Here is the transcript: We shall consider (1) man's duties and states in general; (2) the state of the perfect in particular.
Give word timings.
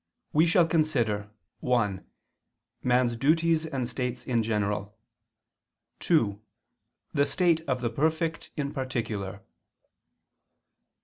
We 0.33 0.47
shall 0.47 0.65
consider 0.65 1.29
(1) 1.59 2.03
man's 2.81 3.15
duties 3.15 3.67
and 3.67 3.87
states 3.87 4.25
in 4.25 4.41
general; 4.41 4.97
(2) 5.99 6.41
the 7.13 7.25
state 7.27 7.61
of 7.69 7.81
the 7.81 7.91
perfect 7.91 8.49
in 8.57 8.73
particular. 8.73 9.43